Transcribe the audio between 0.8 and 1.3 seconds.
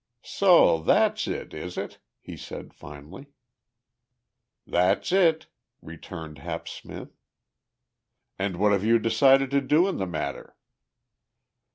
that's